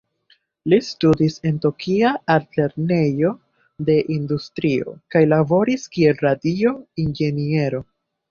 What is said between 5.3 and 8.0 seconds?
laboris kiel radio-inĝeniero.